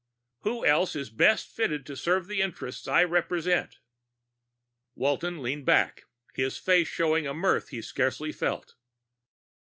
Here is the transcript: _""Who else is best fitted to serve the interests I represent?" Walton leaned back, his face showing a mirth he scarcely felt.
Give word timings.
_""Who 0.45 0.65
else 0.65 0.95
is 0.95 1.11
best 1.11 1.47
fitted 1.47 1.85
to 1.85 1.95
serve 1.95 2.25
the 2.25 2.41
interests 2.41 2.87
I 2.87 3.03
represent?" 3.03 3.77
Walton 4.95 5.43
leaned 5.43 5.67
back, 5.67 6.05
his 6.33 6.57
face 6.57 6.87
showing 6.87 7.27
a 7.27 7.35
mirth 7.35 7.69
he 7.69 7.83
scarcely 7.83 8.31
felt. 8.31 8.73